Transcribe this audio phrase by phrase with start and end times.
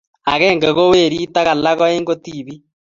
[0.31, 2.61] Akenge ko werit ak alak aeng ko tipik